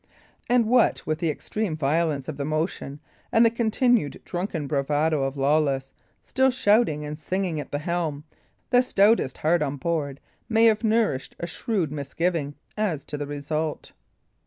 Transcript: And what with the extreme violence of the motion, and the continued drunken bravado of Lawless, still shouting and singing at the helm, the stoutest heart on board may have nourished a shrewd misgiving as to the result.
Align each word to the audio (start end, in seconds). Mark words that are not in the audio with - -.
And 0.49 0.65
what 0.65 1.05
with 1.05 1.19
the 1.19 1.29
extreme 1.29 1.77
violence 1.77 2.27
of 2.27 2.35
the 2.37 2.43
motion, 2.43 2.99
and 3.31 3.45
the 3.45 3.51
continued 3.51 4.19
drunken 4.25 4.65
bravado 4.65 5.21
of 5.21 5.37
Lawless, 5.37 5.91
still 6.23 6.49
shouting 6.49 7.05
and 7.05 7.19
singing 7.19 7.59
at 7.59 7.71
the 7.71 7.77
helm, 7.77 8.23
the 8.71 8.81
stoutest 8.81 9.37
heart 9.37 9.61
on 9.61 9.77
board 9.77 10.19
may 10.49 10.65
have 10.65 10.83
nourished 10.83 11.35
a 11.39 11.45
shrewd 11.45 11.91
misgiving 11.91 12.55
as 12.75 13.03
to 13.03 13.15
the 13.15 13.27
result. 13.27 13.91